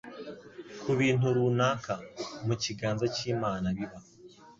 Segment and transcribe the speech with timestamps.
[0.81, 1.93] ku bintu runaka.
[2.45, 3.99] Mu kiganza cy’Imana biba